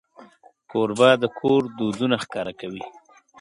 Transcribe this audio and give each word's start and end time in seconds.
کوربه 0.71 1.09
د 1.21 1.23
کور 1.39 1.61
دودونه 1.77 2.15
ښکاروي. 2.23 2.85